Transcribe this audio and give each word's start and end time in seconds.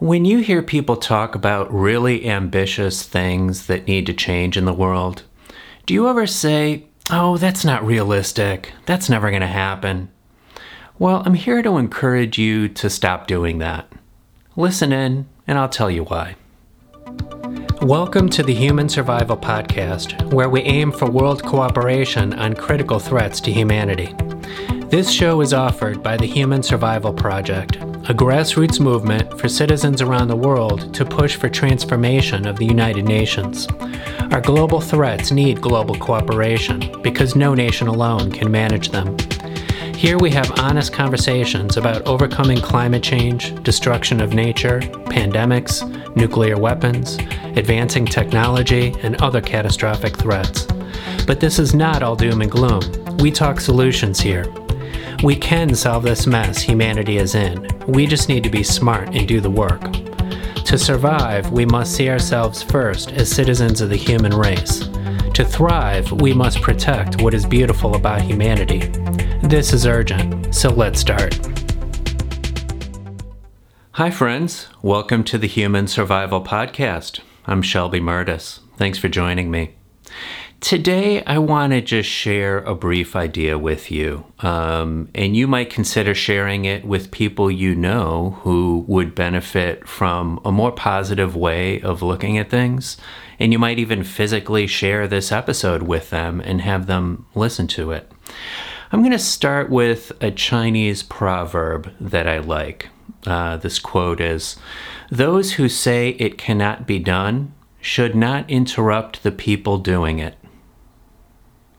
When 0.00 0.24
you 0.24 0.38
hear 0.38 0.62
people 0.62 0.94
talk 0.94 1.34
about 1.34 1.74
really 1.74 2.28
ambitious 2.28 3.02
things 3.02 3.66
that 3.66 3.88
need 3.88 4.06
to 4.06 4.14
change 4.14 4.56
in 4.56 4.64
the 4.64 4.72
world, 4.72 5.24
do 5.86 5.94
you 5.94 6.08
ever 6.08 6.24
say, 6.24 6.84
oh, 7.10 7.36
that's 7.36 7.64
not 7.64 7.84
realistic, 7.84 8.72
that's 8.86 9.08
never 9.08 9.30
going 9.30 9.40
to 9.40 9.48
happen? 9.48 10.08
Well, 11.00 11.24
I'm 11.26 11.34
here 11.34 11.62
to 11.62 11.78
encourage 11.78 12.38
you 12.38 12.68
to 12.68 12.88
stop 12.88 13.26
doing 13.26 13.58
that. 13.58 13.90
Listen 14.54 14.92
in, 14.92 15.26
and 15.48 15.58
I'll 15.58 15.68
tell 15.68 15.90
you 15.90 16.04
why. 16.04 16.36
Welcome 17.82 18.28
to 18.28 18.44
the 18.44 18.54
Human 18.54 18.88
Survival 18.88 19.36
Podcast, 19.36 20.32
where 20.32 20.48
we 20.48 20.60
aim 20.60 20.92
for 20.92 21.10
world 21.10 21.42
cooperation 21.42 22.34
on 22.34 22.54
critical 22.54 23.00
threats 23.00 23.40
to 23.40 23.52
humanity. 23.52 24.14
This 24.90 25.10
show 25.10 25.40
is 25.40 25.52
offered 25.52 26.04
by 26.04 26.16
the 26.16 26.26
Human 26.26 26.62
Survival 26.62 27.12
Project, 27.12 27.78
a 28.08 28.14
grassroots 28.14 28.80
movement 28.80 29.38
for 29.38 29.50
citizens 29.50 30.00
around 30.00 30.28
the 30.28 30.36
world 30.36 30.94
to 30.94 31.04
push 31.04 31.36
for 31.36 31.50
transformation 31.50 32.46
of 32.46 32.56
the 32.56 32.64
United 32.64 33.04
Nations. 33.04 33.68
Our 34.32 34.40
global 34.40 34.80
threats 34.80 35.30
need 35.30 35.60
global 35.60 35.94
cooperation 35.94 37.02
because 37.02 37.36
no 37.36 37.54
nation 37.54 37.86
alone 37.86 38.32
can 38.32 38.50
manage 38.50 38.88
them. 38.88 39.14
Here 39.94 40.16
we 40.16 40.30
have 40.30 40.58
honest 40.58 40.90
conversations 40.90 41.76
about 41.76 42.06
overcoming 42.06 42.62
climate 42.62 43.02
change, 43.02 43.62
destruction 43.62 44.22
of 44.22 44.32
nature, 44.32 44.80
pandemics, 44.80 45.84
nuclear 46.16 46.56
weapons, 46.56 47.18
advancing 47.58 48.06
technology, 48.06 48.94
and 49.02 49.20
other 49.20 49.42
catastrophic 49.42 50.16
threats. 50.16 50.66
But 51.26 51.40
this 51.40 51.58
is 51.58 51.74
not 51.74 52.02
all 52.02 52.16
doom 52.16 52.40
and 52.40 52.50
gloom. 52.50 52.80
We 53.18 53.30
talk 53.30 53.60
solutions 53.60 54.18
here. 54.18 54.46
We 55.24 55.34
can 55.34 55.74
solve 55.74 56.04
this 56.04 56.28
mess 56.28 56.62
humanity 56.62 57.16
is 57.16 57.34
in. 57.34 57.66
We 57.88 58.06
just 58.06 58.28
need 58.28 58.44
to 58.44 58.50
be 58.50 58.62
smart 58.62 59.16
and 59.16 59.26
do 59.26 59.40
the 59.40 59.50
work. 59.50 59.82
To 60.64 60.78
survive, 60.78 61.50
we 61.50 61.66
must 61.66 61.96
see 61.96 62.08
ourselves 62.08 62.62
first 62.62 63.10
as 63.10 63.28
citizens 63.28 63.80
of 63.80 63.90
the 63.90 63.96
human 63.96 64.32
race. 64.32 64.86
To 65.34 65.44
thrive, 65.44 66.12
we 66.12 66.32
must 66.32 66.62
protect 66.62 67.20
what 67.20 67.34
is 67.34 67.44
beautiful 67.44 67.96
about 67.96 68.22
humanity. 68.22 68.86
This 69.42 69.72
is 69.72 69.86
urgent, 69.86 70.54
so 70.54 70.70
let's 70.70 71.00
start. 71.00 71.36
Hi, 73.94 74.12
friends. 74.12 74.68
Welcome 74.82 75.24
to 75.24 75.38
the 75.38 75.48
Human 75.48 75.88
Survival 75.88 76.44
Podcast. 76.44 77.22
I'm 77.44 77.62
Shelby 77.62 77.98
Mertes. 77.98 78.60
Thanks 78.76 78.98
for 78.98 79.08
joining 79.08 79.50
me. 79.50 79.74
Today, 80.60 81.22
I 81.24 81.38
want 81.38 81.72
to 81.72 81.80
just 81.80 82.10
share 82.10 82.58
a 82.58 82.74
brief 82.74 83.14
idea 83.14 83.56
with 83.56 83.92
you. 83.92 84.24
Um, 84.40 85.08
and 85.14 85.36
you 85.36 85.46
might 85.46 85.70
consider 85.70 86.16
sharing 86.16 86.64
it 86.64 86.84
with 86.84 87.12
people 87.12 87.48
you 87.48 87.76
know 87.76 88.38
who 88.42 88.84
would 88.88 89.14
benefit 89.14 89.86
from 89.86 90.40
a 90.44 90.50
more 90.50 90.72
positive 90.72 91.36
way 91.36 91.80
of 91.80 92.02
looking 92.02 92.38
at 92.38 92.50
things. 92.50 92.96
And 93.38 93.52
you 93.52 93.58
might 93.58 93.78
even 93.78 94.02
physically 94.02 94.66
share 94.66 95.06
this 95.06 95.30
episode 95.30 95.84
with 95.84 96.10
them 96.10 96.40
and 96.40 96.60
have 96.60 96.86
them 96.86 97.26
listen 97.36 97.68
to 97.68 97.92
it. 97.92 98.10
I'm 98.90 99.00
going 99.00 99.12
to 99.12 99.18
start 99.18 99.70
with 99.70 100.10
a 100.20 100.32
Chinese 100.32 101.04
proverb 101.04 101.92
that 102.00 102.26
I 102.26 102.38
like. 102.38 102.88
Uh, 103.24 103.58
this 103.58 103.78
quote 103.78 104.20
is 104.20 104.56
Those 105.08 105.52
who 105.52 105.68
say 105.68 106.10
it 106.18 106.36
cannot 106.36 106.84
be 106.84 106.98
done 106.98 107.54
should 107.80 108.16
not 108.16 108.48
interrupt 108.50 109.22
the 109.22 109.32
people 109.32 109.78
doing 109.78 110.18
it. 110.18 110.34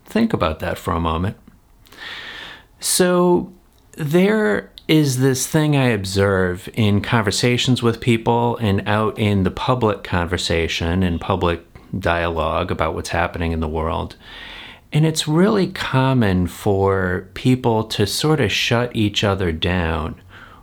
Think 0.09 0.33
about 0.33 0.59
that 0.59 0.79
for 0.79 0.91
a 0.91 0.99
moment. 0.99 1.37
So, 2.79 3.53
there 3.91 4.71
is 4.87 5.19
this 5.19 5.45
thing 5.45 5.75
I 5.75 5.89
observe 5.89 6.67
in 6.73 7.01
conversations 7.01 7.83
with 7.83 8.01
people 8.01 8.57
and 8.57 8.81
out 8.87 9.19
in 9.19 9.43
the 9.43 9.51
public 9.51 10.03
conversation 10.03 11.03
and 11.03 11.21
public 11.21 11.63
dialogue 11.97 12.71
about 12.71 12.95
what's 12.95 13.09
happening 13.09 13.51
in 13.51 13.59
the 13.59 13.67
world. 13.67 14.15
And 14.91 15.05
it's 15.05 15.27
really 15.27 15.67
common 15.67 16.47
for 16.47 17.29
people 17.35 17.83
to 17.83 18.07
sort 18.07 18.39
of 18.39 18.51
shut 18.51 18.95
each 18.95 19.23
other 19.23 19.51
down 19.51 20.19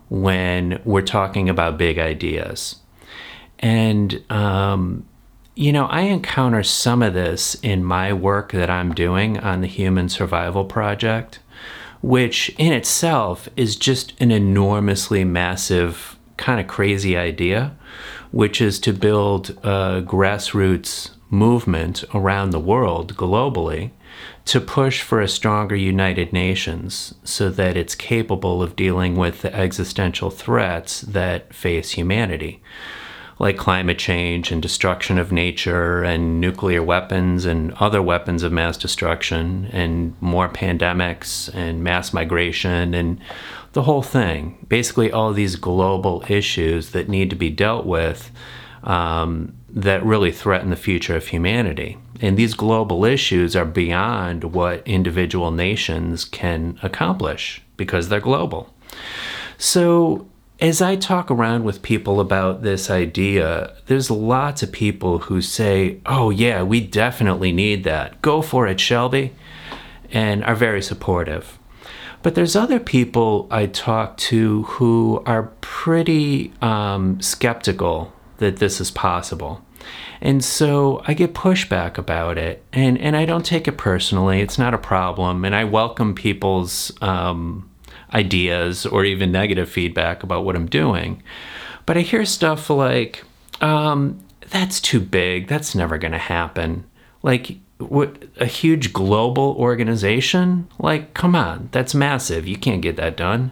when 0.09 0.81
we're 0.85 1.03
talking 1.03 1.49
about 1.49 1.79
big 1.79 1.99
ideas. 1.99 2.81
And 3.61 4.25
um, 4.29 5.07
you 5.59 5.73
know, 5.73 5.87
I 5.87 6.03
encounter 6.03 6.63
some 6.63 7.03
of 7.03 7.15
this 7.15 7.57
in 7.63 7.83
my 7.83 8.13
work 8.13 8.53
that 8.53 8.69
I'm 8.69 8.95
doing 8.95 9.39
on 9.39 9.63
the 9.63 9.67
Human 9.67 10.11
Survival 10.11 10.67
Project, 10.67 11.39
which 12.03 12.51
in 12.59 12.75
itself 12.75 13.49
is 13.57 13.75
just 13.75 14.13
an 14.21 14.31
enormously 14.31 15.25
massive, 15.25 16.19
kind 16.37 16.61
of 16.61 16.67
crazy 16.67 17.17
idea, 17.17 17.75
which 18.33 18.61
is 18.61 18.79
to 18.81 18.93
build 18.93 19.51
a 19.63 20.03
grassroots 20.07 21.13
movement 21.31 22.05
around 22.13 22.51
the 22.51 22.61
world 22.61 23.17
globally 23.17 23.93
to 24.45 24.61
push 24.61 25.01
for 25.01 25.23
a 25.23 25.29
stronger 25.29 25.75
United 25.75 26.35
Nations 26.35 27.15
so 27.25 27.49
that 27.49 27.79
it's 27.79 27.95
capable 27.95 28.63
of 28.63 28.77
dealing 28.77 29.17
with 29.17 29.41
the 29.41 29.55
existential 29.55 30.29
threats 30.29 31.01
that 31.01 31.55
face 31.55 31.93
humanity 31.93 32.63
like 33.39 33.59
climate 33.59 33.99
change 33.99 34.51
and 34.51 34.63
destruction 34.63 35.19
of 35.19 35.31
nature 35.31 36.03
and 36.03 36.41
nuclear 36.41 36.83
weapons 36.83 37.45
and 37.45 37.73
other 37.75 38.01
weapons 38.01 38.43
of 38.43 38.51
mass 38.51 38.79
destruction 38.79 39.69
and 39.73 40.15
more 40.21 40.49
pandemics 40.49 41.55
and 41.55 41.85
mass 41.85 42.13
migration 42.13 42.95
and 42.95 43.21
the 43.73 43.83
whole 43.83 44.03
thing. 44.03 44.65
Basically, 44.69 45.13
all 45.13 45.35
these 45.35 45.57
global 45.57 46.25
issues 46.29 46.91
that 46.91 47.11
need 47.11 47.29
to 47.29 47.37
be 47.37 47.51
dealt 47.51 47.85
with 47.85 48.31
um, 48.85 49.55
that 49.69 50.03
really 50.03 50.33
threaten 50.33 50.71
the 50.71 50.77
future 50.77 51.15
of 51.15 51.27
humanity. 51.27 51.99
And 52.23 52.39
these 52.39 52.55
global 52.55 53.05
issues 53.05 53.55
are 53.55 53.67
beyond 53.67 54.45
what 54.45 54.87
individual 54.89 55.51
nations 55.51 56.25
can 56.25 56.79
accomplish 56.83 57.61
because 57.77 58.09
they're 58.09 58.21
global. 58.21 58.73
So, 59.59 60.27
as 60.59 60.81
I 60.81 60.97
talk 60.97 61.31
around 61.31 61.65
with 61.65 61.83
people 61.83 62.19
about 62.19 62.63
this 62.63 62.89
idea, 62.89 63.75
there's 63.87 64.11
lots 64.11 64.63
of 64.63 64.73
people 64.73 65.19
who 65.19 65.43
say, 65.43 66.01
Oh, 66.07 66.31
yeah, 66.31 66.63
we 66.63 66.81
definitely 66.81 67.53
need 67.53 67.85
that. 67.85 68.23
Go 68.23 68.41
for 68.41 68.67
it, 68.67 68.81
Shelby, 68.81 69.33
and 70.11 70.43
are 70.45 70.55
very 70.55 70.83
supportive. 70.83 71.59
But 72.23 72.35
there's 72.35 72.57
other 72.57 72.81
people 72.81 73.47
I 73.51 73.67
talk 73.67 74.17
to 74.17 74.63
who 74.65 75.23
are 75.27 75.53
pretty 75.61 76.53
um, 76.63 77.21
skeptical 77.21 78.13
that 78.39 78.57
this 78.57 78.81
is 78.81 78.91
possible. 78.91 79.63
And 80.21 80.43
so 80.43 81.03
I 81.07 81.15
get 81.15 81.35
pushback 81.35 81.99
about 81.99 82.39
it, 82.39 82.65
and, 82.73 82.99
and 82.99 83.15
I 83.15 83.27
don't 83.27 83.45
take 83.45 83.69
it 83.69 83.77
personally. 83.77 84.41
It's 84.41 84.59
not 84.59 84.75
a 84.75 84.79
problem, 84.79 85.45
and 85.45 85.55
I 85.55 85.65
welcome 85.65 86.15
people's. 86.15 86.91
Um, 87.03 87.71
ideas 88.15 88.87
or 88.87 89.05
even 89.05 89.33
negative 89.33 89.71
feedback 89.71 90.23
about 90.23 90.45
what 90.45 90.57
I'm 90.57 90.67
doing. 90.67 91.23
But 91.85 91.97
I 91.97 92.01
hear 92.01 92.25
stuff 92.25 92.69
like, 92.71 93.25
um, 93.61 94.21
that's 94.51 94.81
too 94.81 95.01
big. 95.01 95.49
That's 95.49 95.75
never 95.75 95.99
going 95.99 96.13
to 96.13 96.19
happen. 96.19 96.85
Like, 97.23 97.59
what 97.79 98.25
a 98.39 98.47
huge 98.47 98.93
global 98.93 99.55
organization? 99.59 100.69
Like, 100.79 101.15
come 101.15 101.35
on, 101.35 101.69
that's 101.73 101.95
massive. 101.95 102.47
You 102.47 102.57
can't 102.57 102.83
get 102.83 102.97
that 102.97 103.17
done. 103.17 103.51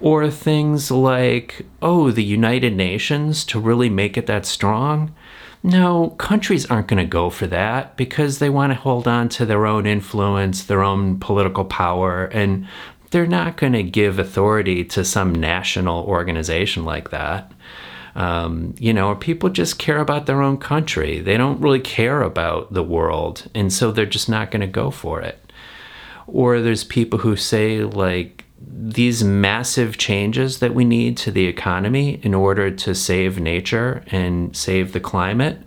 Or 0.00 0.30
things 0.30 0.90
like, 0.90 1.64
oh, 1.80 2.10
the 2.10 2.24
United 2.24 2.74
Nations 2.74 3.44
to 3.46 3.60
really 3.60 3.88
make 3.88 4.16
it 4.16 4.26
that 4.26 4.44
strong. 4.44 5.14
No, 5.62 6.10
countries 6.18 6.66
aren't 6.66 6.88
going 6.88 6.98
to 6.98 7.08
go 7.08 7.30
for 7.30 7.46
that 7.46 7.96
because 7.96 8.40
they 8.40 8.50
want 8.50 8.72
to 8.72 8.78
hold 8.78 9.06
on 9.06 9.28
to 9.30 9.46
their 9.46 9.64
own 9.64 9.86
influence, 9.86 10.64
their 10.64 10.82
own 10.82 11.20
political 11.20 11.64
power, 11.64 12.24
and 12.24 12.66
they're 13.12 13.26
not 13.26 13.56
going 13.56 13.74
to 13.74 13.82
give 13.82 14.18
authority 14.18 14.84
to 14.84 15.04
some 15.04 15.34
national 15.34 16.04
organization 16.04 16.84
like 16.84 17.10
that. 17.10 17.52
Um, 18.14 18.74
you 18.78 18.92
know, 18.92 19.14
people 19.14 19.48
just 19.48 19.78
care 19.78 19.98
about 19.98 20.26
their 20.26 20.42
own 20.42 20.58
country. 20.58 21.20
They 21.20 21.36
don't 21.36 21.60
really 21.60 21.80
care 21.80 22.22
about 22.22 22.72
the 22.72 22.82
world, 22.82 23.48
and 23.54 23.72
so 23.72 23.90
they're 23.90 24.04
just 24.04 24.28
not 24.28 24.50
going 24.50 24.60
to 24.60 24.66
go 24.66 24.90
for 24.90 25.20
it. 25.20 25.38
Or 26.26 26.60
there's 26.60 26.84
people 26.84 27.20
who 27.20 27.36
say, 27.36 27.84
like, 27.84 28.44
these 28.60 29.24
massive 29.24 29.98
changes 29.98 30.58
that 30.60 30.74
we 30.74 30.84
need 30.84 31.16
to 31.18 31.30
the 31.30 31.46
economy 31.46 32.20
in 32.22 32.34
order 32.34 32.70
to 32.70 32.94
save 32.94 33.40
nature 33.40 34.04
and 34.08 34.56
save 34.56 34.92
the 34.92 35.00
climate 35.00 35.58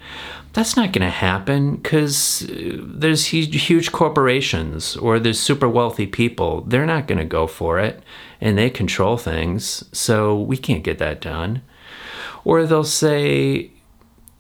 that's 0.56 0.78
not 0.78 0.94
going 0.94 1.02
to 1.02 1.10
happen 1.10 1.76
because 1.76 2.50
uh, 2.50 2.78
there's 2.80 3.26
huge, 3.26 3.62
huge 3.66 3.92
corporations 3.92 4.96
or 4.96 5.20
there's 5.20 5.38
super 5.38 5.68
wealthy 5.68 6.08
people. 6.08 6.62
They're 6.62 6.86
not 6.86 7.08
going 7.08 7.18
to 7.18 7.26
go 7.26 7.46
for 7.46 7.78
it 7.78 8.02
and 8.40 8.58
they 8.58 8.70
control 8.70 9.18
things. 9.18 9.84
So 9.92 10.40
we 10.40 10.56
can't 10.56 10.82
get 10.82 10.98
that 11.00 11.20
done. 11.20 11.62
Or 12.46 12.66
they'll 12.66 12.86
say, 12.86 13.72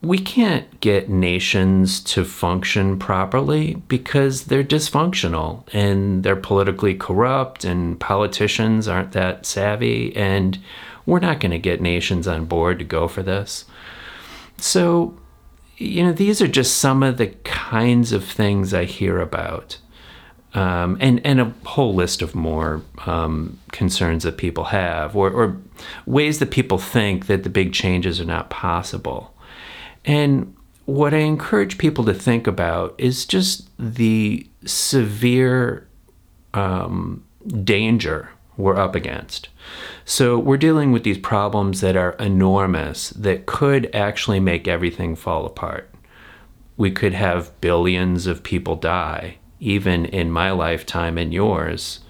we 0.01 0.17
can't 0.17 0.79
get 0.79 1.09
nations 1.09 1.99
to 2.01 2.23
function 2.23 2.97
properly 2.97 3.75
because 3.89 4.45
they're 4.45 4.63
dysfunctional 4.63 5.67
and 5.73 6.23
they're 6.23 6.37
politically 6.37 6.95
corrupt 6.95 7.65
and 7.65 7.99
politicians 7.99 8.87
aren't 8.87 9.11
that 9.11 9.45
savvy 9.45 10.15
and 10.15 10.59
we're 11.05 11.19
not 11.19 11.41
going 11.41 11.51
to 11.51 11.59
get 11.59 11.81
nations 11.81 12.25
on 12.25 12.45
board 12.45 12.79
to 12.79 12.85
go 12.85 13.09
for 13.09 13.21
this. 13.21 13.65
So, 14.57 15.17
you 15.77 16.03
know, 16.03 16.13
these 16.13 16.41
are 16.41 16.47
just 16.47 16.77
some 16.77 17.03
of 17.03 17.17
the 17.17 17.27
kinds 17.43 18.11
of 18.11 18.23
things 18.23 18.73
I 18.73 18.85
hear 18.85 19.19
about. 19.19 19.77
Um, 20.53 20.97
and, 21.01 21.19
and 21.25 21.41
a 21.41 21.53
whole 21.65 21.93
list 21.93 22.21
of 22.21 22.33
more 22.33 22.81
um, 23.05 23.59
concerns 23.73 24.23
that 24.23 24.37
people 24.37 24.65
have, 24.65 25.13
or, 25.13 25.29
or 25.29 25.57
ways 26.05 26.39
that 26.39 26.49
people 26.49 26.77
think 26.77 27.27
that 27.27 27.43
the 27.43 27.49
big 27.49 27.73
changes 27.73 28.21
are 28.21 28.25
not 28.25 28.49
possible. 28.49 29.35
And 30.05 30.55
what 30.85 31.13
I 31.13 31.17
encourage 31.17 31.77
people 31.77 32.05
to 32.05 32.13
think 32.13 32.47
about 32.47 32.95
is 32.97 33.25
just 33.25 33.69
the 33.77 34.47
severe 34.63 35.87
um, 36.53 37.25
danger 37.63 38.29
we're 38.57 38.77
up 38.77 38.95
against. 38.95 39.49
So 40.05 40.37
we're 40.37 40.57
dealing 40.57 40.91
with 40.91 41.03
these 41.03 41.17
problems 41.17 41.81
that 41.81 41.95
are 41.95 42.13
enormous 42.13 43.09
that 43.11 43.45
could 43.45 43.93
actually 43.93 44.39
make 44.39 44.67
everything 44.67 45.15
fall 45.15 45.45
apart. 45.45 45.89
We 46.77 46.91
could 46.91 47.13
have 47.13 47.59
billions 47.61 48.27
of 48.27 48.43
people 48.43 48.75
die, 48.75 49.37
even 49.59 50.05
in 50.05 50.31
my 50.31 50.51
lifetime 50.51 51.17
and 51.17 51.33
yours. 51.33 52.01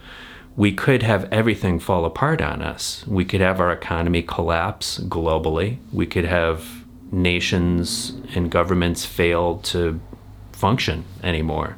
We 0.56 0.72
could 0.72 1.04
have 1.04 1.32
everything 1.32 1.80
fall 1.80 2.06
apart 2.06 2.42
on 2.42 2.62
us. 2.62 3.06
We 3.08 3.26
could 3.26 3.42
have 3.42 3.60
our 3.60 3.72
economy 3.72 4.22
collapse 4.22 5.00
globally. 5.00 5.78
We 5.92 6.06
could 6.06 6.26
have 6.26 6.86
nations 7.12 8.14
and 8.34 8.50
governments 8.50 9.06
fail 9.06 9.58
to 9.58 10.00
function 10.52 11.06
anymore. 11.24 11.78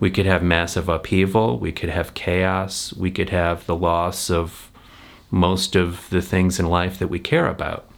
We 0.00 0.10
could 0.10 0.26
have 0.26 0.42
massive 0.42 0.88
upheaval. 0.88 1.58
We 1.58 1.72
could 1.72 1.88
have 1.88 2.14
chaos. 2.14 2.92
We 2.92 3.10
could 3.10 3.30
have 3.30 3.66
the 3.66 3.76
loss 3.76 4.30
of 4.30 4.70
most 5.30 5.74
of 5.74 6.08
the 6.10 6.22
things 6.22 6.60
in 6.60 6.66
life 6.66 6.98
that 6.98 7.08
we 7.08 7.18
care 7.18 7.48
about. 7.48 7.88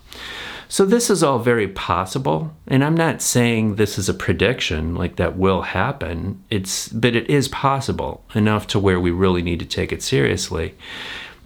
So, 0.70 0.84
this 0.84 1.08
is 1.08 1.22
all 1.22 1.38
very 1.38 1.66
possible. 1.66 2.54
And 2.66 2.84
I'm 2.84 2.96
not 2.96 3.22
saying 3.22 3.76
this 3.76 3.96
is 3.96 4.08
a 4.08 4.14
prediction 4.14 4.94
like 4.94 5.16
that 5.16 5.36
will 5.36 5.62
happen. 5.62 6.44
It's, 6.50 6.88
but 6.88 7.16
it 7.16 7.28
is 7.30 7.48
possible 7.48 8.22
enough 8.34 8.66
to 8.68 8.78
where 8.78 9.00
we 9.00 9.10
really 9.10 9.40
need 9.40 9.60
to 9.60 9.66
take 9.66 9.92
it 9.92 10.02
seriously. 10.02 10.74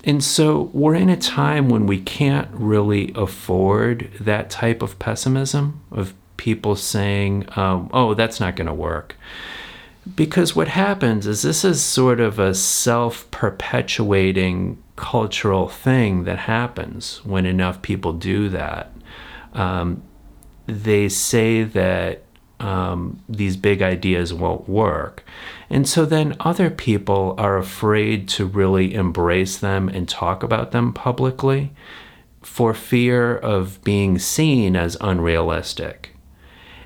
And 0.03 0.25
so, 0.25 0.71
we're 0.73 0.97
in 0.97 1.09
a 1.09 1.17
time 1.17 1.69
when 1.69 1.87
we 1.87 2.01
can't 2.01 2.49
really 2.53 3.13
afford 3.15 4.11
that 4.19 4.51
type 4.51 4.83
of 4.83 4.99
pessimism 4.99 5.81
of 5.93 6.15
people 6.37 6.75
saying, 6.75 7.47
um, 7.55 7.89
oh, 7.93 8.15
that's 8.15 8.41
not 8.41 8.57
going 8.57 8.67
to 8.67 8.75
work. 8.75 9.15
Because 10.17 10.57
what 10.57 10.69
happens 10.69 11.27
is 11.27 11.43
this 11.43 11.65
is 11.65 11.83
sort 11.83 12.19
of 12.19 12.39
a 12.39 12.55
self 12.55 13.31
perpetuating 13.31 14.83
cultural 14.97 15.69
thing 15.69 16.25
that 16.25 16.41
happens 16.41 17.25
when 17.25 17.47
enough 17.47 17.83
people 17.83 18.13
do 18.13 18.49
that. 18.49 18.93
Um, 19.53 20.03
they 20.67 21.09
say 21.09 21.63
that 21.63 22.23
um, 22.63 23.21
these 23.29 23.57
big 23.57 23.83
ideas 23.83 24.33
won't 24.33 24.69
work. 24.69 25.25
And 25.69 25.89
so 25.89 26.05
then 26.07 26.37
other 26.41 26.71
people 26.71 27.35
are 27.37 27.57
afraid 27.57 28.29
to 28.31 28.47
really 28.47 28.95
embrace 28.95 29.59
them 29.59 29.89
and 29.89 30.09
talk 30.09 30.43
about 30.43 30.71
them 30.71 30.93
publicly 30.93 31.73
for 32.41 32.73
fear 32.75 33.37
of 33.37 33.83
being 33.83 34.19
seen 34.19 34.77
as 34.77 34.97
unrealistic. 35.01 36.12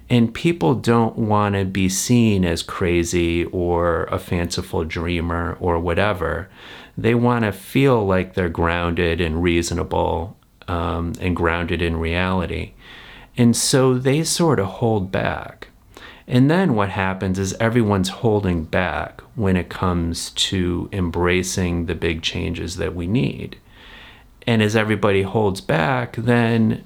And 0.09 0.33
people 0.33 0.75
don't 0.75 1.17
want 1.17 1.57
to 1.57 1.65
be 1.65 1.89
seen 1.89 2.45
as 2.45 2.63
crazy 2.63 3.45
or 3.47 4.05
a 4.05 4.19
fanciful 4.19 4.85
dreamer 4.85 5.57
or 5.59 5.79
whatever. 5.81 6.49
They 6.97 7.15
want 7.15 7.45
to 7.45 7.53
feel 7.53 8.07
like 8.07 8.35
they're 8.35 8.49
grounded 8.49 9.21
and 9.21 9.43
reasonable 9.43 10.37
um, 10.69 11.13
and 11.21 11.35
grounded 11.35 11.83
in 11.83 11.97
reality. 11.97 12.73
And 13.37 13.57
so 13.57 13.95
they 13.95 14.23
sort 14.25 14.61
of 14.61 14.67
hold 14.67 15.11
back. 15.11 15.69
And 16.29 16.51
then 16.51 16.75
what 16.75 16.89
happens 16.91 17.39
is 17.39 17.55
everyone's 17.55 18.09
holding 18.09 18.65
back 18.65 19.21
when 19.35 19.57
it 19.57 19.69
comes 19.69 20.31
to 20.31 20.89
embracing 20.93 21.87
the 21.87 21.95
big 21.95 22.23
changes 22.23 22.77
that 22.77 22.95
we 22.95 23.07
need. 23.07 23.59
And 24.47 24.63
as 24.63 24.75
everybody 24.75 25.23
holds 25.23 25.61
back, 25.61 26.17
then 26.17 26.85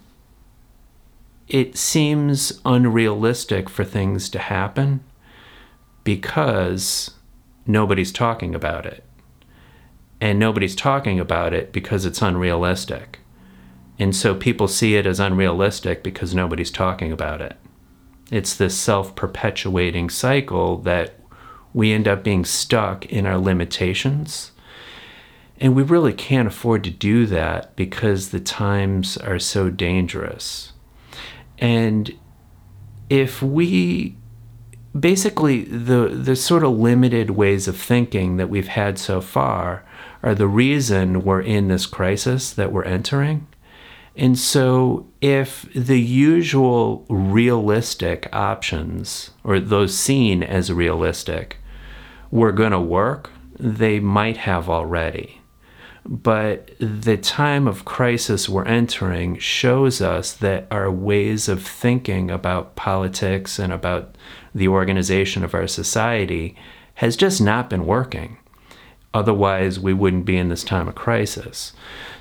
it 1.51 1.77
seems 1.77 2.61
unrealistic 2.65 3.69
for 3.69 3.85
things 3.85 4.29
to 4.31 4.39
happen 4.39 5.03
because 6.05 7.11
nobody's 7.67 8.13
talking 8.13 8.55
about 8.55 8.87
it. 8.87 9.05
And 10.21 10.39
nobody's 10.39 10.77
talking 10.77 11.19
about 11.19 11.53
it 11.53 11.73
because 11.73 12.05
it's 12.05 12.23
unrealistic. 12.23 13.19
And 13.99 14.15
so 14.15 14.35
people 14.35 14.69
see 14.69 14.95
it 14.95 15.07
as 15.07 15.19
unrealistic 15.19 16.03
because 16.05 16.35
nobody's 16.35 16.71
talking 16.71 17.11
about 17.11 17.41
it. 17.41 17.57
It's 18.31 18.55
this 18.55 18.77
self 18.77 19.17
perpetuating 19.17 20.09
cycle 20.09 20.79
that 20.79 21.15
we 21.75 21.93
end 21.93 22.07
up 22.07 22.23
being 22.23 22.45
stuck 22.45 23.07
in 23.07 23.27
our 23.27 23.39
limitations. 23.39 24.53
And 25.59 25.75
we 25.75 25.83
really 25.83 26.13
can't 26.13 26.49
afford 26.49 26.85
to 26.85 26.91
do 26.91 27.27
that 27.27 27.75
because 27.77 28.31
the 28.31 28.41
times 28.41 29.17
are 29.17 29.39
so 29.39 29.69
dangerous. 29.69 30.73
And 31.61 32.19
if 33.09 33.43
we 33.43 34.17
basically 34.99 35.65
the 35.65 36.09
the 36.09 36.35
sort 36.35 36.65
of 36.65 36.73
limited 36.73 37.31
ways 37.31 37.69
of 37.69 37.77
thinking 37.77 38.39
that 38.39 38.51
we've 38.51 38.69
had 38.69 38.99
so 38.99 39.21
far 39.21 39.85
are 40.23 40.35
the 40.35 40.49
reason 40.49 41.23
we're 41.23 41.41
in 41.41 41.69
this 41.69 41.87
crisis 41.87 42.53
that 42.53 42.73
we're 42.73 42.85
entering. 42.85 43.47
And 44.17 44.37
so 44.37 45.07
if 45.21 45.67
the 45.75 46.01
usual 46.01 47.07
realistic 47.09 48.29
options 48.33 49.31
or 49.45 49.61
those 49.61 49.97
seen 49.97 50.43
as 50.43 50.73
realistic 50.73 51.59
were 52.31 52.53
going 52.53 52.73
to 52.73 52.81
work, 52.81 53.31
they 53.59 54.01
might 54.01 54.39
have 54.39 54.69
already. 54.69 55.40
But 56.05 56.71
the 56.79 57.17
time 57.17 57.69
of 57.69 57.85
crisis 57.85 58.49
we're 58.49 58.65
entering 58.65 59.39
shows 59.39 60.01
us 60.01 60.33
that 60.35 60.67
our 60.71 60.91
ways 60.91 61.49
of 61.49 61.63
thinking 61.63 62.31
about 62.31 62.75
politics 62.75 63.59
and 63.59 63.73
about 63.73 64.17
the 64.55 64.69
organization 64.69 65.45
of 65.45 65.55
our 65.55 65.67
society 65.67 66.57
has 66.95 67.17
just 67.17 67.41
not 67.41 67.71
been 67.71 67.87
working. 67.87 68.39
Otherwise, 69.13 69.81
we 69.81 69.93
wouldn't 69.93 70.25
be 70.25 70.37
in 70.37 70.49
this 70.49 70.63
time 70.63 70.87
of 70.87 70.95
crisis. 70.95 71.73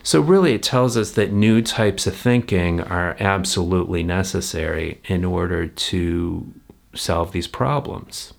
So, 0.01 0.21
really, 0.21 0.53
it 0.53 0.63
tells 0.63 0.97
us 0.97 1.11
that 1.11 1.31
new 1.31 1.61
types 1.61 2.07
of 2.07 2.15
thinking 2.15 2.81
are 2.81 3.15
absolutely 3.19 4.01
necessary 4.01 4.99
in 5.05 5.23
order 5.23 5.67
to 5.67 6.51
solve 6.95 7.31
these 7.31 7.47
problems. 7.47 8.33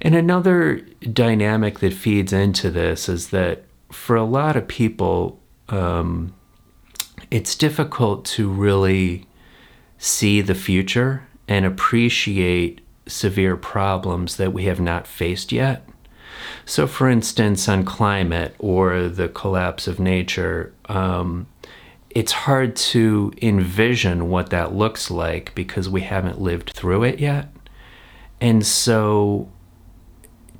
And 0.00 0.14
another 0.14 0.80
dynamic 1.12 1.80
that 1.80 1.92
feeds 1.92 2.32
into 2.32 2.70
this 2.70 3.08
is 3.08 3.28
that 3.28 3.64
for 3.92 4.16
a 4.16 4.24
lot 4.24 4.56
of 4.56 4.66
people, 4.66 5.40
um, 5.68 6.34
it's 7.30 7.54
difficult 7.54 8.24
to 8.24 8.48
really 8.48 9.26
see 9.98 10.40
the 10.40 10.54
future 10.54 11.26
and 11.46 11.64
appreciate 11.64 12.80
severe 13.06 13.56
problems 13.56 14.36
that 14.36 14.52
we 14.52 14.64
have 14.64 14.80
not 14.80 15.06
faced 15.06 15.52
yet. 15.52 15.86
So, 16.64 16.86
for 16.86 17.08
instance, 17.08 17.68
on 17.68 17.84
climate 17.84 18.54
or 18.58 19.08
the 19.08 19.28
collapse 19.28 19.86
of 19.86 20.00
nature, 20.00 20.72
um, 20.86 21.46
it's 22.10 22.32
hard 22.32 22.76
to 22.76 23.32
envision 23.40 24.28
what 24.28 24.50
that 24.50 24.74
looks 24.74 25.10
like 25.10 25.54
because 25.54 25.88
we 25.88 26.02
haven't 26.02 26.40
lived 26.40 26.72
through 26.74 27.04
it 27.04 27.18
yet. 27.18 27.48
And 28.40 28.66
so 28.66 29.48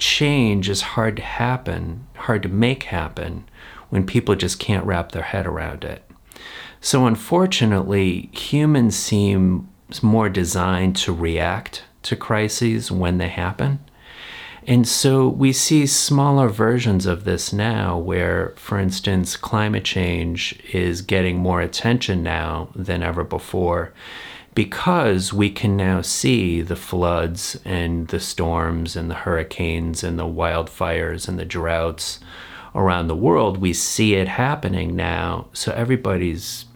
change 0.03 0.69
is 0.69 0.83
hard 0.83 1.17
to 1.17 1.23
happen, 1.23 2.07
hard 2.17 2.43
to 2.43 2.49
make 2.49 2.85
happen 2.85 3.45
when 3.89 4.05
people 4.05 4.35
just 4.35 4.59
can't 4.59 4.85
wrap 4.85 5.13
their 5.13 5.23
head 5.23 5.47
around 5.47 5.85
it. 5.85 6.03
So, 6.81 7.07
unfortunately, 7.07 8.29
humans 8.33 8.97
seem 8.97 9.69
more 10.03 10.29
designed 10.29 10.97
to 10.97 11.13
react 11.13 11.85
to 12.03 12.17
crises 12.17 12.91
when 12.91 13.19
they 13.19 13.29
happen. 13.29 13.79
And 14.67 14.87
so 14.87 15.29
we 15.29 15.53
see 15.53 15.87
smaller 15.87 16.49
versions 16.49 17.07
of 17.07 17.25
this 17.25 17.53
now, 17.53 17.99
where, 17.99 18.55
for 18.57 18.79
instance, 18.79 19.37
climate 19.37 19.85
change 19.85 20.59
is 20.73 21.03
getting 21.03 21.37
more 21.37 21.61
attention 21.61 22.23
now 22.23 22.69
than 22.75 23.03
ever 23.03 23.25
before 23.25 23.93
because 24.55 25.33
we 25.33 25.51
can 25.51 25.77
now 25.77 26.03
see 26.03 26.61
the 26.61 26.77
floods 26.77 27.59
and 27.65 28.09
the 28.09 28.21
storms 28.21 28.97
and 28.97 29.11
the 29.11 29.15
hurricanes 29.15 30.05
and 30.05 30.19
the 30.19 30.27
wildfires 30.27 31.27
and 31.27 31.39
the 31.39 31.45
droughts 31.45 32.21
around 32.75 33.07
the 33.07 33.17
world. 33.17 33.59
We 33.59 33.73
see 33.73 34.15
it 34.15 34.29
happening 34.29 34.95
now. 34.95 35.49
So 35.55 35.73
everybody's, 35.73 36.67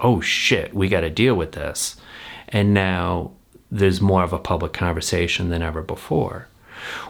oh 0.00 0.20
shit, 0.20 0.72
we 0.74 0.88
got 0.88 1.00
to 1.00 1.10
deal 1.10 1.34
with 1.34 1.52
this. 1.52 1.96
And 2.48 2.72
now 2.72 3.32
there's 3.70 4.00
more 4.00 4.22
of 4.22 4.32
a 4.32 4.38
public 4.38 4.72
conversation 4.72 5.50
than 5.50 5.62
ever 5.62 5.82
before. 5.82 6.48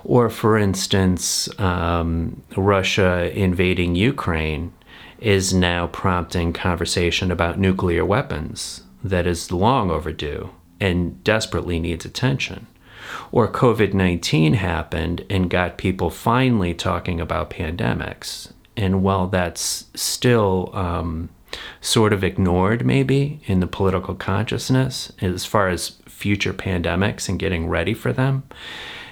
Or, 0.02 0.30
for 0.30 0.58
instance, 0.58 1.48
um, 1.60 2.42
Russia 2.56 3.30
invading 3.38 3.94
Ukraine 3.94 4.72
is 5.20 5.54
now 5.54 5.86
prompting 5.88 6.52
conversation 6.52 7.30
about 7.30 7.58
nuclear 7.58 8.04
weapons 8.04 8.82
that 9.02 9.26
is 9.26 9.52
long 9.52 9.90
overdue 9.90 10.50
and 10.80 11.22
desperately 11.24 11.80
needs 11.80 12.04
attention. 12.04 12.66
Or 13.32 13.50
COVID 13.50 13.94
19 13.94 14.54
happened 14.54 15.24
and 15.30 15.50
got 15.50 15.78
people 15.78 16.10
finally 16.10 16.74
talking 16.74 17.20
about 17.20 17.50
pandemics. 17.50 18.52
And 18.76 19.02
while 19.02 19.26
that's 19.26 19.86
still 19.94 20.70
um, 20.74 21.30
sort 21.80 22.12
of 22.12 22.22
ignored, 22.22 22.84
maybe, 22.84 23.40
in 23.46 23.60
the 23.60 23.66
political 23.66 24.14
consciousness 24.14 25.12
as 25.20 25.44
far 25.44 25.68
as 25.68 25.96
future 26.06 26.52
pandemics 26.52 27.28
and 27.28 27.38
getting 27.38 27.68
ready 27.68 27.94
for 27.94 28.12
them, 28.12 28.44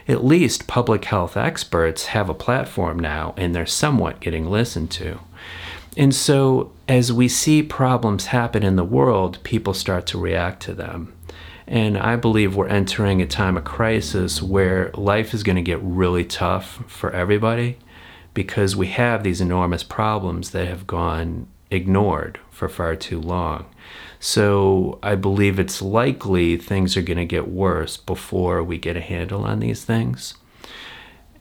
at 0.09 0.25
least 0.25 0.69
public 0.69 1.05
health 1.07 1.37
experts 1.37 2.07
have 2.07 2.29
a 2.29 2.35
platform 2.35 2.99
now 2.99 3.35
and 3.37 3.55
they're 3.55 3.67
somewhat 3.67 4.21
getting 4.21 4.49
listened 4.49 4.91
to. 4.93 5.19
And 5.97 6.15
so, 6.15 6.73
as 6.89 7.13
we 7.13 7.27
see 7.27 7.63
problems 7.63 8.27
happen 8.27 8.63
in 8.63 8.77
the 8.77 8.85
world, 8.85 9.43
people 9.45 9.73
start 9.73 10.07
to 10.09 10.19
react 10.19 10.61
to 10.65 10.75
them. 10.75 11.15
And 11.67 11.99
I 11.99 12.17
believe 12.17 12.55
we're 12.55 12.69
entering 12.69 13.21
a 13.21 13.27
time 13.27 13.57
of 13.57 13.65
crisis 13.65 14.41
where 14.43 14.91
life 14.95 15.35
is 15.35 15.43
going 15.43 15.57
to 15.57 15.63
get 15.63 15.81
really 15.83 16.25
tough 16.25 16.85
for 16.87 17.11
everybody 17.11 17.79
because 18.35 18.77
we 18.77 18.89
have 18.89 19.25
these 19.25 19.41
enormous 19.41 19.83
problems 19.83 20.51
that 20.51 20.69
have 20.69 20.87
gone 20.87 21.49
ignored 21.71 22.39
for 22.51 22.69
far 22.69 22.95
too 22.95 23.21
long. 23.21 23.67
So 24.21 24.99
I 25.03 25.15
believe 25.15 25.59
it's 25.59 25.83
likely 25.83 26.57
things 26.57 26.97
are 26.97 27.03
going 27.03 27.17
to 27.19 27.25
get 27.25 27.49
worse 27.49 27.97
before 27.97 28.63
we 28.63 28.79
get 28.79 28.97
a 28.97 29.01
handle 29.01 29.45
on 29.45 29.61
these 29.61 29.85
things. 29.85 30.35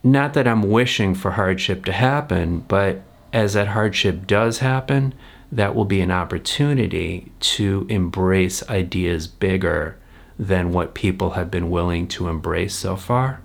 Not 0.03 0.33
that 0.33 0.47
I'm 0.47 0.69
wishing 0.69 1.13
for 1.13 1.31
hardship 1.31 1.85
to 1.85 1.91
happen, 1.91 2.59
but 2.59 3.01
as 3.33 3.53
that 3.53 3.69
hardship 3.69 4.27
does 4.27 4.59
happen, 4.59 5.13
that 5.51 5.75
will 5.75 5.85
be 5.85 6.01
an 6.01 6.11
opportunity 6.11 7.31
to 7.39 7.85
embrace 7.89 8.67
ideas 8.69 9.27
bigger 9.27 9.97
than 10.37 10.71
what 10.71 10.93
people 10.93 11.31
have 11.31 11.49
been 11.49 11.69
willing 11.69 12.07
to 12.07 12.27
embrace 12.27 12.75
so 12.75 12.95
far. 12.95 13.41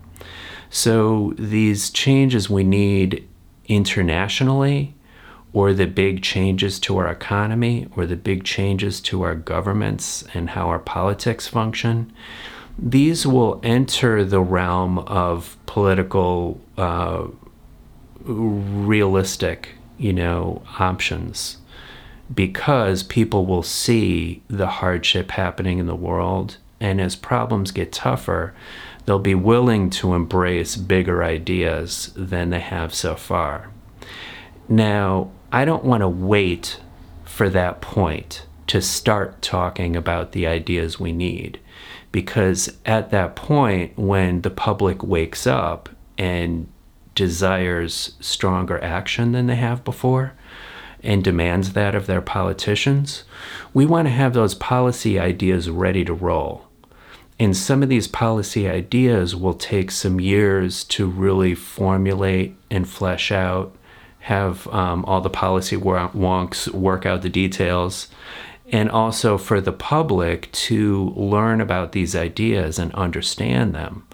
So, 0.71 1.35
these 1.37 1.91
changes 1.91 2.49
we 2.49 2.63
need 2.63 3.29
internationally, 3.67 4.95
or 5.53 5.73
the 5.73 5.87
big 5.87 6.23
changes 6.23 6.79
to 6.81 6.97
our 6.97 7.09
economy, 7.09 7.89
or 7.97 8.07
the 8.07 8.17
big 8.17 8.45
changes 8.45 9.01
to 9.01 9.23
our 9.23 9.35
governments 9.35 10.25
and 10.33 10.51
how 10.51 10.69
our 10.69 10.79
politics 10.79 11.49
function, 11.49 12.13
these 12.79 13.27
will 13.27 13.61
enter 13.63 14.25
the 14.25 14.41
realm 14.41 14.99
of 15.01 15.57
political, 15.67 16.61
uh, 16.79 17.27
realistic, 18.25 19.71
you 19.99 20.13
know, 20.13 20.63
options 20.79 21.59
because 22.35 23.03
people 23.03 23.45
will 23.45 23.63
see 23.63 24.43
the 24.49 24.67
hardship 24.67 25.33
happening 25.33 25.79
in 25.79 25.87
the 25.87 25.97
world 25.97 26.59
and 26.81 27.01
as 27.01 27.17
problems 27.17 27.73
get 27.73 27.93
tougher, 27.93 28.55
they'll 29.05 29.19
be 29.19 29.35
willing 29.35 29.91
to 29.91 30.15
embrace 30.15 30.77
bigger 30.77 31.23
ideas 31.23 32.13
than 32.17 32.51
they 32.51 32.61
have 32.61 32.95
so 32.95 33.15
far. 33.15 33.71
Now, 34.69 35.31
I 35.53 35.65
don't 35.65 35.85
want 35.85 36.03
to 36.03 36.09
wait 36.09 36.81
for 37.25 37.51
that 37.51 37.81
point 37.81 38.47
to 38.69 38.81
start 38.81 39.43
talking 39.43 39.97
about 39.97 40.33
the 40.33 40.47
ideas 40.47 41.01
we 41.01 41.13
need. 41.13 41.59
Because 42.13 42.77
at 42.87 43.11
that 43.11 43.37
point, 43.37 43.97
when 43.99 44.43
the 44.43 44.51
public 44.51 45.03
wakes 45.03 45.47
up 45.47 45.89
and 46.17 46.69
desires 47.21 48.15
stronger 48.19 48.83
action 48.83 49.33
than 49.33 49.47
they 49.47 49.57
have 49.57 49.85
before 49.85 50.33
and 51.03 51.23
demands 51.23 51.75
that 51.75 51.95
of 51.95 52.07
their 52.07 52.23
politicians, 52.23 53.25
we 53.75 53.85
want 53.85 54.07
to 54.07 54.11
have 54.11 54.33
those 54.33 54.55
policy 54.55 55.19
ideas 55.21 55.69
ready 55.69 56.03
to 56.03 56.15
roll. 56.15 56.65
And 57.39 57.55
some 57.55 57.83
of 57.83 57.91
these 57.91 58.09
policy 58.09 58.67
ideas 58.67 59.37
will 59.37 59.53
take 59.53 59.91
some 59.91 60.19
years 60.19 60.83
to 60.85 61.07
really 61.07 61.55
formulate 61.55 62.57
and 62.71 62.89
flesh 62.89 63.31
out, 63.31 63.77
have 64.21 64.67
um, 64.69 65.05
all 65.05 65.21
the 65.21 65.29
policy 65.29 65.77
wonks 65.77 66.69
work 66.69 67.05
out 67.05 67.21
the 67.21 67.29
details, 67.29 68.09
and 68.73 68.91
also 68.91 69.37
for 69.37 69.61
the 69.61 69.73
public 69.73 70.51
to 70.53 71.11
learn 71.15 71.61
about 71.61 71.93
these 71.93 72.17
ideas 72.17 72.79
and 72.79 72.95
understand 72.95 73.75
them. 73.75 74.07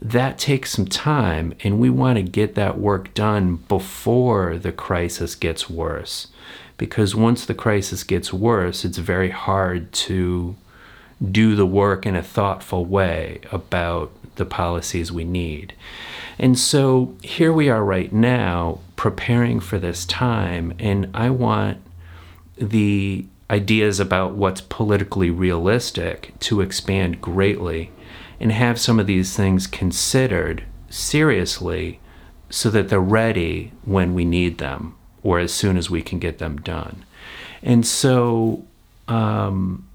That 0.00 0.38
takes 0.38 0.72
some 0.72 0.86
time, 0.86 1.54
and 1.64 1.78
we 1.78 1.88
want 1.88 2.16
to 2.16 2.22
get 2.22 2.54
that 2.54 2.78
work 2.78 3.14
done 3.14 3.56
before 3.68 4.58
the 4.58 4.72
crisis 4.72 5.34
gets 5.34 5.70
worse. 5.70 6.28
Because 6.76 7.14
once 7.14 7.46
the 7.46 7.54
crisis 7.54 8.04
gets 8.04 8.32
worse, 8.32 8.84
it's 8.84 8.98
very 8.98 9.30
hard 9.30 9.92
to 9.92 10.56
do 11.32 11.56
the 11.56 11.66
work 11.66 12.04
in 12.04 12.14
a 12.14 12.22
thoughtful 12.22 12.84
way 12.84 13.40
about 13.50 14.12
the 14.36 14.44
policies 14.44 15.10
we 15.10 15.24
need. 15.24 15.72
And 16.38 16.58
so 16.58 17.14
here 17.22 17.52
we 17.52 17.70
are 17.70 17.82
right 17.82 18.12
now 18.12 18.80
preparing 18.96 19.60
for 19.60 19.78
this 19.78 20.04
time, 20.04 20.74
and 20.78 21.08
I 21.14 21.30
want 21.30 21.78
the 22.58 23.24
ideas 23.50 24.00
about 24.00 24.34
what's 24.34 24.60
politically 24.60 25.30
realistic 25.30 26.32
to 26.40 26.60
expand 26.60 27.22
greatly 27.22 27.90
and 28.40 28.52
have 28.52 28.78
some 28.78 29.00
of 29.00 29.06
these 29.06 29.36
things 29.36 29.66
considered 29.66 30.64
seriously 30.88 32.00
so 32.50 32.70
that 32.70 32.88
they're 32.88 33.00
ready 33.00 33.72
when 33.84 34.14
we 34.14 34.24
need 34.24 34.58
them 34.58 34.96
or 35.22 35.38
as 35.38 35.52
soon 35.52 35.76
as 35.76 35.90
we 35.90 36.02
can 36.02 36.18
get 36.18 36.38
them 36.38 36.56
done. 36.58 37.04
And 37.62 37.86
so, 37.86 38.64
um, 39.08 39.88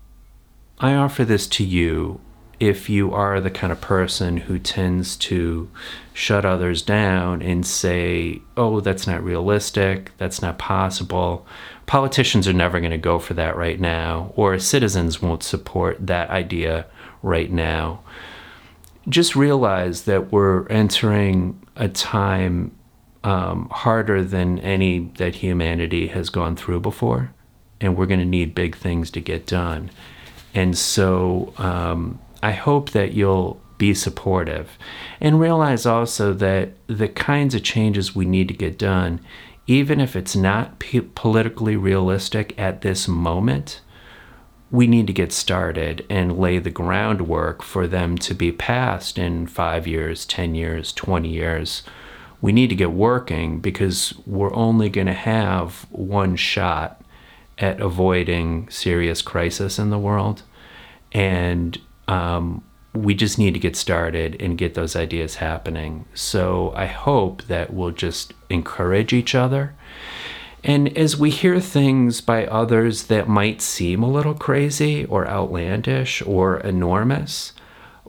I 0.79 0.95
offer 0.95 1.23
this 1.23 1.47
to 1.47 1.63
you 1.63 2.19
if 2.59 2.89
you 2.89 3.11
are 3.11 3.39
the 3.41 3.49
kind 3.49 3.71
of 3.71 3.81
person 3.81 4.37
who 4.37 4.59
tends 4.59 5.15
to 5.15 5.69
shut 6.13 6.45
others 6.45 6.81
down 6.81 7.41
and 7.41 7.65
say, 7.65 8.39
oh, 8.55 8.79
that's 8.81 9.07
not 9.07 9.23
realistic, 9.23 10.11
that's 10.17 10.41
not 10.41 10.59
possible. 10.59 11.45
Politicians 11.87 12.47
are 12.47 12.53
never 12.53 12.79
going 12.79 12.91
to 12.91 12.97
go 12.97 13.17
for 13.17 13.33
that 13.33 13.55
right 13.55 13.79
now, 13.79 14.31
or 14.35 14.59
citizens 14.59 15.21
won't 15.21 15.41
support 15.41 16.05
that 16.05 16.29
idea 16.29 16.85
right 17.23 17.51
now. 17.51 18.01
Just 19.09 19.35
realize 19.35 20.03
that 20.03 20.31
we're 20.31 20.67
entering 20.67 21.61
a 21.75 21.89
time 21.89 22.71
um, 23.23 23.69
harder 23.71 24.23
than 24.23 24.59
any 24.59 25.11
that 25.17 25.35
humanity 25.35 26.07
has 26.07 26.29
gone 26.29 26.55
through 26.55 26.79
before, 26.79 27.33
and 27.79 27.97
we're 27.97 28.05
going 28.05 28.19
to 28.19 28.25
need 28.25 28.55
big 28.55 28.75
things 28.75 29.11
to 29.11 29.21
get 29.21 29.45
done. 29.45 29.91
And 30.53 30.77
so 30.77 31.53
um, 31.57 32.19
I 32.43 32.51
hope 32.51 32.91
that 32.91 33.13
you'll 33.13 33.61
be 33.77 33.93
supportive 33.95 34.77
and 35.19 35.39
realize 35.39 35.87
also 35.87 36.33
that 36.33 36.69
the 36.87 37.07
kinds 37.07 37.55
of 37.55 37.63
changes 37.63 38.15
we 38.15 38.25
need 38.25 38.47
to 38.47 38.53
get 38.53 38.77
done, 38.77 39.19
even 39.65 39.99
if 39.99 40.15
it's 40.15 40.35
not 40.35 40.77
p- 40.77 41.01
politically 41.01 41.75
realistic 41.75 42.53
at 42.59 42.81
this 42.81 43.07
moment, 43.07 43.81
we 44.71 44.87
need 44.87 45.05
to 45.07 45.13
get 45.13 45.33
started 45.33 46.05
and 46.09 46.39
lay 46.39 46.57
the 46.57 46.69
groundwork 46.69 47.61
for 47.61 47.87
them 47.87 48.17
to 48.17 48.33
be 48.33 48.51
passed 48.53 49.17
in 49.17 49.45
five 49.45 49.85
years, 49.85 50.25
10 50.25 50.55
years, 50.55 50.93
20 50.93 51.27
years. 51.27 51.83
We 52.39 52.53
need 52.53 52.69
to 52.69 52.75
get 52.75 52.91
working 52.91 53.59
because 53.59 54.13
we're 54.25 54.53
only 54.55 54.89
going 54.89 55.07
to 55.07 55.13
have 55.13 55.85
one 55.89 56.37
shot 56.37 57.03
at 57.57 57.81
avoiding 57.81 58.69
serious 58.69 59.21
crisis 59.21 59.77
in 59.77 59.89
the 59.89 59.99
world. 59.99 60.43
And 61.11 61.77
um, 62.07 62.63
we 62.93 63.13
just 63.13 63.37
need 63.37 63.53
to 63.53 63.59
get 63.59 63.75
started 63.75 64.41
and 64.41 64.57
get 64.57 64.73
those 64.73 64.95
ideas 64.95 65.35
happening. 65.35 66.05
So 66.13 66.73
I 66.75 66.85
hope 66.85 67.43
that 67.43 67.73
we'll 67.73 67.91
just 67.91 68.33
encourage 68.49 69.11
each 69.11 69.35
other. 69.35 69.75
And 70.63 70.95
as 70.95 71.17
we 71.17 71.31
hear 71.31 71.59
things 71.59 72.21
by 72.21 72.45
others 72.45 73.03
that 73.03 73.27
might 73.27 73.61
seem 73.61 74.03
a 74.03 74.09
little 74.09 74.35
crazy 74.35 75.05
or 75.05 75.27
outlandish 75.27 76.21
or 76.21 76.59
enormous, 76.59 77.53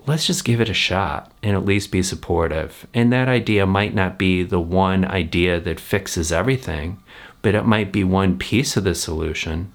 let's 0.06 0.26
just 0.26 0.44
give 0.44 0.60
it 0.60 0.68
a 0.68 0.74
shot 0.74 1.32
and 1.42 1.56
at 1.56 1.64
least 1.64 1.90
be 1.90 2.02
supportive. 2.02 2.86
And 2.92 3.12
that 3.12 3.28
idea 3.28 3.64
might 3.66 3.94
not 3.94 4.18
be 4.18 4.42
the 4.42 4.60
one 4.60 5.04
idea 5.04 5.60
that 5.60 5.80
fixes 5.80 6.30
everything, 6.30 7.02
but 7.40 7.54
it 7.54 7.64
might 7.64 7.90
be 7.90 8.04
one 8.04 8.36
piece 8.38 8.76
of 8.76 8.84
the 8.84 8.94
solution. 8.94 9.72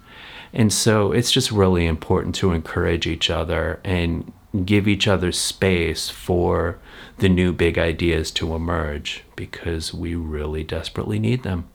And 0.53 0.71
so 0.71 1.11
it's 1.11 1.31
just 1.31 1.51
really 1.51 1.87
important 1.87 2.35
to 2.35 2.51
encourage 2.51 3.07
each 3.07 3.29
other 3.29 3.79
and 3.83 4.31
give 4.65 4.87
each 4.87 5.07
other 5.07 5.31
space 5.31 6.09
for 6.09 6.79
the 7.17 7.29
new 7.29 7.51
big 7.51 7.77
ideas 7.77 8.31
to 8.31 8.53
emerge 8.55 9.23
because 9.35 9.93
we 9.93 10.15
really 10.15 10.63
desperately 10.63 11.19
need 11.19 11.43
them. 11.43 11.67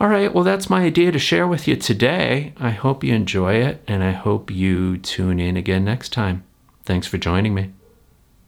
All 0.00 0.08
right, 0.08 0.32
well, 0.32 0.44
that's 0.44 0.70
my 0.70 0.82
idea 0.84 1.12
to 1.12 1.18
share 1.18 1.46
with 1.46 1.68
you 1.68 1.76
today. 1.76 2.52
I 2.58 2.70
hope 2.70 3.04
you 3.04 3.14
enjoy 3.14 3.54
it 3.54 3.82
and 3.86 4.02
I 4.02 4.12
hope 4.12 4.50
you 4.50 4.96
tune 4.96 5.38
in 5.38 5.56
again 5.56 5.84
next 5.84 6.12
time. 6.12 6.44
Thanks 6.84 7.06
for 7.06 7.18
joining 7.18 7.54
me. 7.54 7.72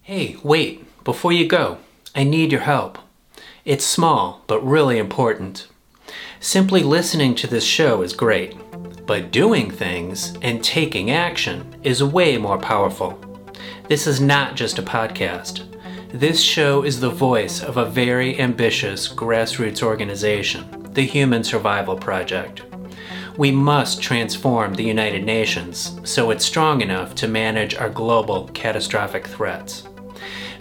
Hey, 0.03 0.37
wait, 0.43 0.85
before 1.05 1.33
you 1.33 1.47
go, 1.47 1.79
I 2.15 2.25
need 2.25 2.53
your 2.53 2.63
help. 2.63 2.99
It's 3.65 3.85
small, 3.85 4.43
but 4.47 4.65
really 4.65 4.99
important. 4.99 5.69
Simply 6.41 6.83
listening 6.83 7.35
to 7.37 7.47
this 7.47 7.65
show 7.65 8.03
is 8.03 8.13
great, 8.13 8.57
but 9.07 9.31
doing 9.31 9.71
things 9.71 10.37
and 10.43 10.63
taking 10.63 11.11
action 11.11 11.75
is 11.83 12.03
way 12.03 12.39
more 12.39 12.59
powerful. 12.59 13.19
This 13.89 14.07
is 14.07 14.21
not 14.21 14.57
just 14.57 14.79
a 14.79 14.83
podcast. 14.83 15.65
This 16.13 16.41
show 16.41 16.83
is 16.83 17.01
the 17.01 17.11
voice 17.11 17.63
of 17.63 17.77
a 17.77 17.85
very 17.85 18.39
ambitious 18.41 19.13
grassroots 19.13 19.83
organization, 19.83 20.86
the 20.97 21.05
Human 21.05 21.45
Survival 21.45 21.95
Project. 21.95 22.63
We 23.37 23.51
must 23.51 24.01
transform 24.01 24.73
the 24.73 24.83
United 24.83 25.25
Nations 25.25 26.01
so 26.05 26.31
it's 26.31 26.47
strong 26.47 26.81
enough 26.81 27.15
to 27.17 27.29
manage 27.29 27.75
our 27.75 27.91
global 27.91 28.49
catastrophic 28.55 29.27
threats. 29.27 29.87